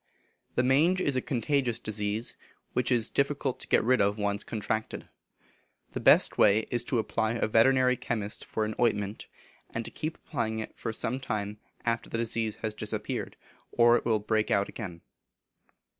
The 0.55 0.63
mange 0.63 0.99
is 0.99 1.15
a 1.15 1.21
contagious 1.21 1.77
disease, 1.77 2.35
which 2.73 2.91
it 2.91 2.95
is 2.95 3.11
difficult 3.11 3.59
to 3.59 3.67
get 3.67 3.83
rid 3.83 4.01
of 4.01 4.17
when 4.17 4.23
once 4.23 4.43
contracted. 4.43 5.07
The 5.91 5.99
best 5.99 6.39
way 6.39 6.61
is 6.71 6.83
to 6.85 6.97
apply 6.97 7.35
to 7.35 7.43
a 7.43 7.47
veterinary 7.47 7.95
chemist 7.97 8.43
for 8.43 8.65
an 8.65 8.73
ointment, 8.81 9.27
and 9.69 9.85
to 9.85 9.91
keep 9.91 10.17
applying 10.17 10.57
it 10.57 10.75
for 10.75 10.91
some 10.91 11.19
time 11.19 11.59
after 11.85 12.09
the 12.09 12.17
disease 12.17 12.55
has 12.63 12.73
disappeared, 12.73 13.35
or 13.71 13.95
it 13.95 14.03
will 14.03 14.17
break 14.17 14.49
out 14.49 14.67
again. 14.67 15.01